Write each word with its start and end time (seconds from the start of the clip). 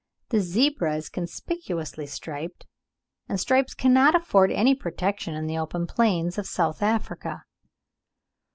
The 0.29 0.39
zebra 0.39 0.95
is 0.95 1.09
conspicuously 1.09 2.07
striped, 2.07 2.65
and 3.29 3.39
stripes 3.39 3.75
cannot 3.75 4.15
afford 4.15 4.51
any 4.51 4.73
protection 4.73 5.35
in 5.35 5.45
the 5.45 5.59
open 5.59 5.85
plains 5.85 6.39
of 6.39 6.47
South 6.47 6.81
Africa. 6.81 7.43